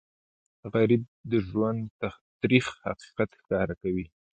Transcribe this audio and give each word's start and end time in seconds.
غریب 0.73 1.03
د 1.31 1.31
ژوند 1.47 1.81
تریخ 2.41 2.65
حقیقت 2.85 3.29
ښکاره 3.39 3.75
کوي 3.81 4.05